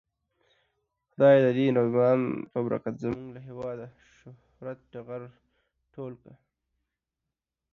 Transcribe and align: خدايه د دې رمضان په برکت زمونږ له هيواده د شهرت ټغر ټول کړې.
خدايه 1.09 1.39
د 1.45 1.47
دې 1.57 1.65
رمضان 1.77 2.19
په 2.51 2.59
برکت 2.65 2.95
زمونږ 3.03 3.27
له 3.35 3.39
هيواده 3.47 3.85
د 3.91 3.93
شهرت 4.17 4.79
ټغر 4.93 5.21
ټول 5.93 6.13
کړې. 6.21 6.35